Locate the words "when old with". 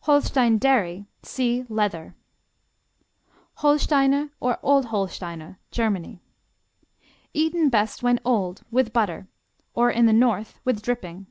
8.02-8.92